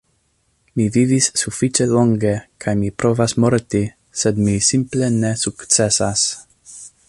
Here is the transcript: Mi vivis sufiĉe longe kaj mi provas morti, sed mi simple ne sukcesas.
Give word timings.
Mi 0.79 0.85
vivis 0.93 1.27
sufiĉe 1.41 1.85
longe 1.91 2.31
kaj 2.65 2.73
mi 2.79 2.89
provas 3.03 3.37
morti, 3.45 3.83
sed 4.23 4.43
mi 4.47 4.57
simple 4.71 5.11
ne 5.21 5.35
sukcesas. 5.47 6.27